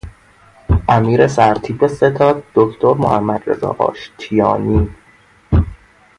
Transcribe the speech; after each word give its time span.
امیر 0.89 1.27
سرتیپ 1.27 1.87
ستاد 1.87 2.43
دکتر 2.55 2.93
محمد 2.93 3.43
رضا 3.49 3.75
آشتیانی 3.77 4.89